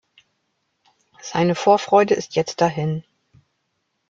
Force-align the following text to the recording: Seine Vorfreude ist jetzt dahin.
Seine 1.21 1.53
Vorfreude 1.53 2.15
ist 2.15 2.33
jetzt 2.35 2.59
dahin. 2.61 3.03